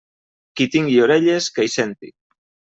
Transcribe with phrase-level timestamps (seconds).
[0.61, 2.13] Qui tingui orelles que hi senti.